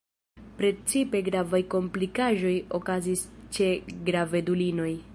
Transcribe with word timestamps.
Precipe 0.61 1.21
gravaj 1.27 1.61
komplikaĵoj 1.75 2.57
okazis 2.81 3.29
ĉe 3.59 3.73
gravedulinoj. 4.11 4.93